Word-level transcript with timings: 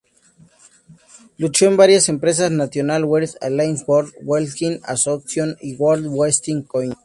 Luchó 1.37 1.67
en 1.67 1.77
varias 1.77 2.09
empresas, 2.09 2.49
National 2.49 3.05
Wrestling 3.05 3.37
Alliance, 3.39 3.83
World 3.85 4.15
Wrestling 4.25 4.79
Association 4.83 5.55
y 5.61 5.75
World 5.75 6.07
Wrestling 6.07 6.63
Council. 6.63 6.95